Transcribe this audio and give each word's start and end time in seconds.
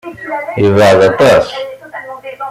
Yebɛed 0.63 1.01
aṭas. 1.09 1.47